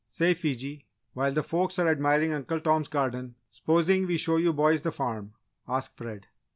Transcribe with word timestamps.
"Say, 0.07 0.33
Fiji, 0.33 0.87
while 1.13 1.31
the 1.31 1.43
folks 1.43 1.77
are 1.77 1.87
admiring 1.87 2.33
Uncle 2.33 2.59
Tom's 2.59 2.87
garden 2.87 3.35
s'posing 3.51 4.07
we 4.07 4.17
show 4.17 4.37
you 4.37 4.51
boys 4.51 4.81
the 4.81 4.91
farm," 4.91 5.35
asked 5.67 5.95
Fred. 5.95 6.25